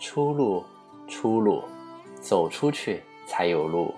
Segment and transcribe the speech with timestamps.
[0.00, 0.64] 出路，
[1.06, 1.62] 出路，
[2.22, 3.92] 走出去才有路。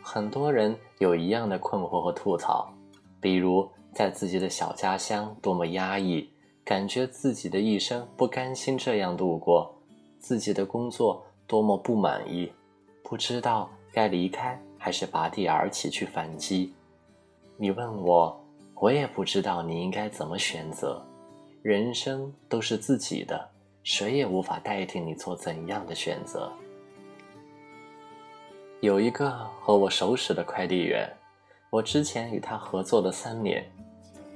[0.00, 2.72] 很多人有一样的困惑和吐槽，
[3.20, 6.30] 比如在自己的小家乡多么压抑，
[6.64, 9.74] 感觉自己的一生不甘心这样度过，
[10.20, 12.52] 自己的工作多么不满意，
[13.02, 16.72] 不知道该离开还是拔地而起去反击。
[17.56, 18.40] 你问我，
[18.76, 21.04] 我也不知道你应该怎么选择。
[21.62, 23.50] 人生都是自己的，
[23.84, 26.50] 谁也无法代替你做怎样的选择。
[28.80, 31.06] 有一个和我熟识的快递员，
[31.68, 33.62] 我之前与他合作了三年。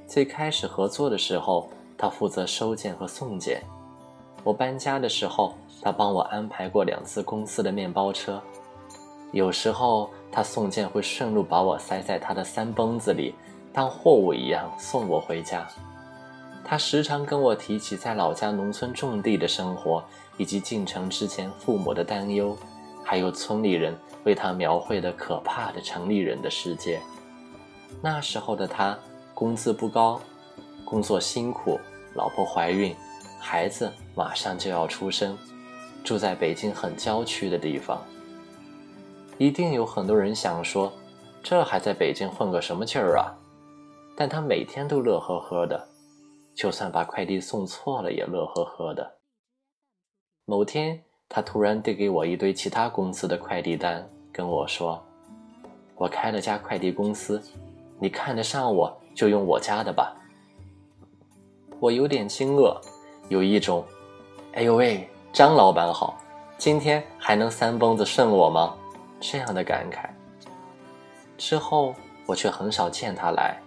[0.05, 1.67] 最开始合作的时候，
[1.97, 3.63] 他负责收件和送件。
[4.43, 8.39] 我搬家的时候，他帮我安排过两次公司的面包车。
[9.31, 13.33] 有时候他送件会顺路把我塞在他的三蹦子里，
[13.73, 15.67] 当货物一样送我回家。
[16.63, 20.03] 他时常跟我提起在老家农村种地的生活，
[20.37, 22.57] 以及进城之前父母的担忧，
[23.03, 23.95] 还有村里人。
[24.25, 27.01] 为他描绘的可怕的城里人的世界。
[28.01, 28.99] 那时候的他，
[29.33, 30.19] 工资不高，
[30.83, 31.79] 工作辛苦，
[32.15, 32.93] 老婆怀孕，
[33.39, 35.37] 孩子马上就要出生，
[36.03, 38.03] 住在北京很郊区的地方。
[39.37, 40.91] 一定有很多人想说，
[41.41, 43.31] 这还在北京混个什么劲儿啊？
[44.17, 45.87] 但他每天都乐呵呵的，
[46.59, 49.19] 就算把快递送错了也乐呵呵的。
[50.43, 51.01] 某天。
[51.31, 54.99] 他突然递给我一堆其他公司的快递单，跟我说
[55.93, 57.39] ：“我开了家快递公司，
[57.99, 60.11] 你看得上我就用我家的吧。”
[61.79, 62.75] 我有点惊愕，
[63.27, 63.85] 有一种
[64.57, 66.17] “哎呦喂，张老板好，
[66.57, 68.75] 今天还能三蹦子顺我吗？”
[69.21, 70.09] 这样的感慨。
[71.37, 71.93] 之后
[72.25, 73.61] 我却很少见他来，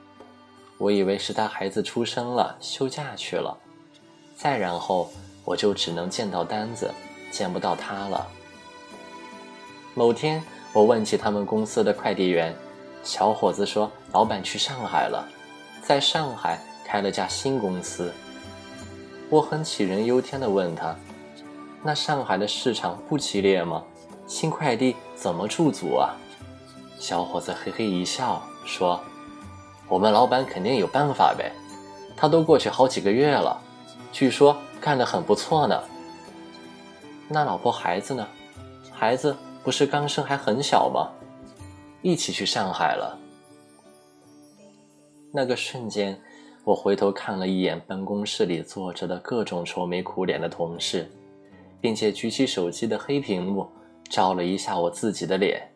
[0.83, 3.57] 我以为是他孩子出生了，休假去了。
[4.35, 5.09] 再然后
[5.45, 6.93] 我就只能见到单子。
[7.31, 8.29] 见不到他了。
[9.95, 12.55] 某天，我问起他们公司的快递员，
[13.03, 15.27] 小伙子说：“老板去上海了，
[15.83, 18.13] 在上海开了家新公司。”
[19.31, 20.95] 我很杞人忧天地问他
[21.83, 23.83] ：“那上海的市场不激烈吗？
[24.27, 26.15] 新快递怎么驻足啊？”
[27.01, 29.01] 小伙子嘿嘿一笑说
[29.93, 31.53] ：“我们老板肯定有办法呗，
[32.17, 33.61] 他都过去好几个月了，
[34.11, 35.79] 据说干得很不错呢。”
[37.29, 38.27] 那老婆孩子呢？
[38.91, 41.11] 孩子不是刚生还很小吗？
[42.01, 43.19] 一起去上海了。
[45.31, 46.19] 那个瞬间，
[46.65, 51.07] 我回头看了一眼办公室里坐着的各种愁眉苦脸的同事，
[51.83, 53.69] 并且举起手机的黑屏幕
[54.09, 55.71] 照了一下我自己的脸。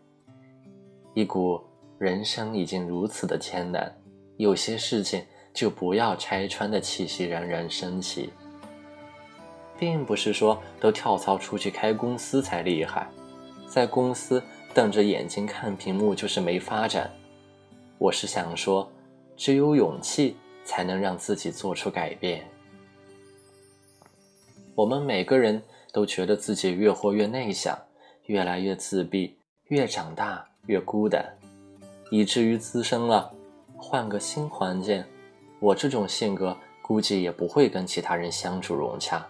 [1.12, 1.60] 一股
[1.98, 3.94] 人生已经如此的艰难，
[4.36, 5.24] 有些事情
[5.54, 8.30] 就不要拆穿的气息冉冉升起。
[9.78, 13.06] 并不是说都跳槽出去开公司才厉害，
[13.68, 14.42] 在公司
[14.72, 17.10] 瞪着眼睛看屏幕就是没发展。
[17.98, 18.90] 我是想说，
[19.36, 22.48] 只有勇气才能让自己做出改变。
[24.74, 27.78] 我们每个人都觉得自己越活越内向，
[28.24, 31.24] 越来越自闭，越长大越孤单，
[32.10, 33.30] 以至于滋生了
[33.76, 35.04] 换个新环境，
[35.60, 39.26] 我这种性格估计也不会跟其他人相处融洽。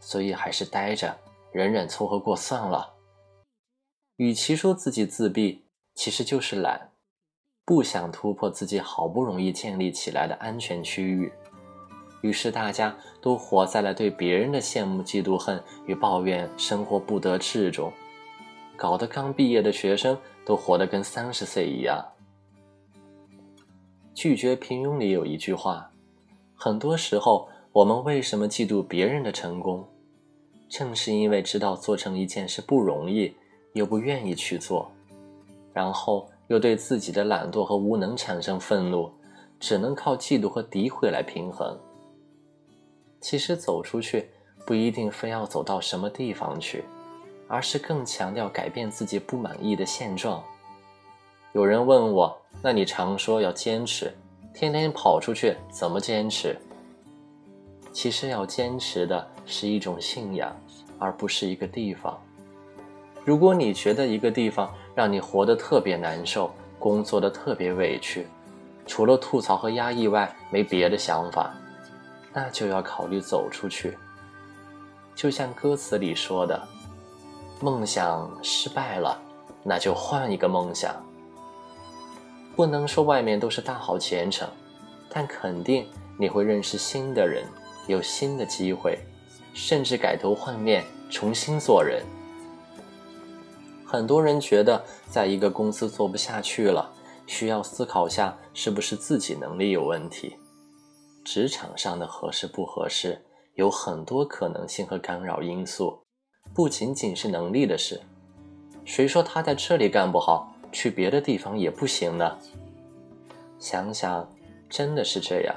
[0.00, 1.16] 所以还是待着，
[1.52, 2.94] 忍忍凑合过算了。
[4.16, 6.90] 与其说自己自闭，其实就是懒，
[7.64, 11.32] 不想突破自己好不容易建立起来的安全区域。
[12.20, 17.92] 于是大家都活在了对别人的羡慕、嫉妒、恨与抱怨生活不得志中，
[18.76, 22.04] 搞得刚毕业的学生都活得跟三十岁一样。
[24.14, 25.90] 拒绝平庸里有一句话：
[26.54, 29.86] 很多时候，我们为什么嫉妒别人的成功？
[30.68, 33.34] 正是因为知道做成一件事不容易，
[33.72, 34.90] 又不愿意去做，
[35.72, 39.10] 然后又对自己的懒惰和无能产生愤怒，
[39.58, 41.78] 只能靠嫉妒和诋毁来平衡。
[43.20, 44.28] 其实走出去
[44.66, 46.84] 不一定非要走到什么地方去，
[47.48, 50.42] 而是更强调改变自己不满意的现状。
[51.52, 54.10] 有人问我：“那你常说要坚持，
[54.54, 56.58] 天天跑出去怎么坚持？”
[57.92, 60.56] 其实要坚持的是一种信仰，
[60.98, 62.18] 而不是一个地方。
[63.22, 68.26] 如果你觉得一个地方让你活得特别难受，工作的特别委屈，
[68.86, 71.54] 除了吐槽和压抑外没别的想法，
[72.32, 73.98] 那就要考虑走出去。
[75.14, 76.66] 就像歌词里说的
[77.60, 79.20] ：“梦想失败了，
[79.62, 80.96] 那就换一个梦想。”
[82.54, 84.48] 不能说外面都是大好前程，
[85.08, 85.86] 但肯定
[86.18, 87.44] 你会认识新的人。
[87.88, 88.96] 有新的机会，
[89.54, 92.00] 甚至改头换面，重新做人。
[93.84, 96.88] 很多人觉得在一个公司做不下去了，
[97.26, 100.36] 需要思考下是不是自己能力有问题。
[101.24, 103.20] 职场上的合适不合适，
[103.54, 105.98] 有很多可能性和干扰因素，
[106.54, 108.00] 不仅仅是能力的事。
[108.84, 112.38] 谁说他在这里干不好，去别的地方也不行呢？
[113.58, 114.28] 想想，
[114.68, 115.54] 真的是这样。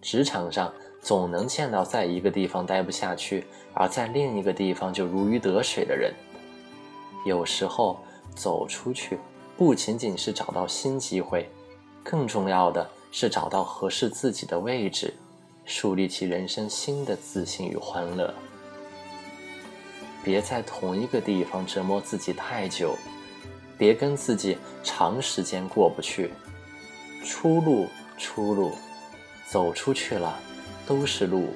[0.00, 0.72] 职场上
[1.02, 3.44] 总能见到在一个地方待不下去，
[3.74, 6.12] 而在另一个地方就如鱼得水的人。
[7.26, 7.98] 有时候
[8.36, 9.18] 走出去，
[9.56, 11.50] 不仅仅是找到新机会，
[12.04, 15.12] 更重要的是找到合适自己的位置，
[15.64, 18.32] 树立起人生新的自信与欢乐。
[20.22, 22.94] 别在同一个地方折磨自己太久，
[23.78, 26.30] 别跟自己长时间过不去。
[27.24, 27.88] 出路，
[28.18, 28.72] 出路，
[29.46, 30.38] 走出去了，
[30.86, 31.54] 都是路。